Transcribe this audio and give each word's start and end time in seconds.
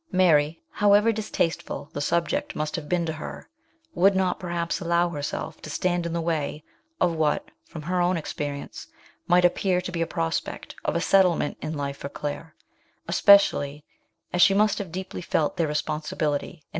Mary, 0.11 0.59
however 0.71 1.11
distasteful 1.11 1.87
the 1.93 2.01
subject 2.01 2.55
must 2.55 2.75
have 2.75 2.89
been 2.89 3.05
to 3.05 3.13
her, 3.13 3.47
would 3.93 4.15
not 4.15 4.39
perhaps 4.39 4.79
allow 4.79 5.09
herself 5.09 5.61
to 5.61 5.69
stand 5.69 6.07
in 6.07 6.13
the 6.13 6.19
way 6.19 6.63
of 6.99 7.13
what, 7.13 7.49
from 7.67 7.83
her 7.83 8.01
own 8.01 8.17
experience, 8.17 8.87
might 9.27 9.45
appear 9.45 9.79
to 9.79 9.91
be 9.91 10.01
a 10.01 10.07
prospect 10.07 10.75
of 10.83 10.95
a 10.95 11.01
settlement 11.01 11.55
in 11.61 11.77
life 11.77 11.97
for 11.97 12.09
Claire, 12.09 12.55
especially 13.07 13.85
as 14.33 14.41
she 14.41 14.55
must 14.55 14.91
deeply 14.91 15.21
have 15.21 15.29
felt 15.29 15.55
their 15.57 15.67
responsibility 15.67 16.33
in 16.33 16.49
BIRTH 16.49 16.57
OF 16.57 16.57
A 16.57 16.61
CHILD. 16.61 16.69